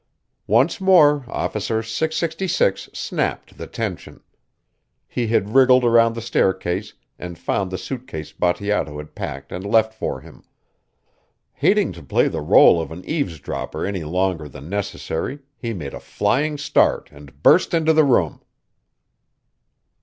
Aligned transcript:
Once 0.47 0.81
more 0.81 1.25
Officer 1.27 1.83
666 1.83 2.89
snapped 2.91 3.59
the 3.59 3.67
tension. 3.67 4.23
He 5.07 5.27
had 5.27 5.53
wriggled 5.53 5.83
around 5.85 6.15
the 6.15 6.23
staircase 6.23 6.95
and 7.19 7.37
found 7.37 7.69
the 7.69 7.77
suitcase 7.77 8.31
Bateato 8.33 8.97
had 8.97 9.13
packed 9.13 9.51
and 9.51 9.63
left 9.63 9.93
for 9.93 10.21
him. 10.21 10.43
Hating 11.53 11.91
to 11.91 12.01
play 12.01 12.27
the 12.27 12.41
rôle 12.41 12.81
of 12.81 12.91
an 12.91 13.05
eavesdropper 13.05 13.85
any 13.85 14.03
longer 14.03 14.49
than 14.49 14.69
necessary 14.69 15.37
he 15.55 15.71
made 15.71 15.93
a 15.93 15.99
flying 15.99 16.57
start 16.57 17.09
and 17.11 17.43
burst 17.43 17.71
into 17.71 17.93
the 17.93 18.03
room. 18.03 18.41